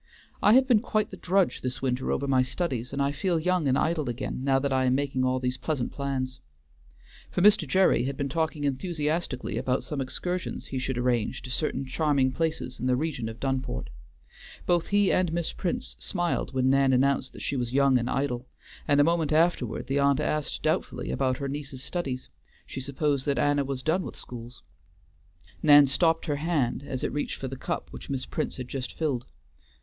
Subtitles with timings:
[0.41, 3.67] "I have been quite the drudge this winter over my studies, and I feel young
[3.67, 6.39] and idle again, now that I am making all these pleasant plans."
[7.29, 7.67] For Mr.
[7.67, 12.79] Gerry had been talking enthusiastically about some excursions he should arrange to certain charming places
[12.79, 13.91] in the region of Dunport.
[14.65, 18.47] Both he and Miss Prince smiled when Nan announced that she was young and idle,
[18.87, 22.27] and a moment afterward the aunt asked doubtfully about her niece's studies;
[22.65, 24.63] she supposed that Anna was done with schools.
[25.61, 28.93] Nan stopped her hand as it reached for the cup which Miss Prince had just
[28.93, 29.27] filled.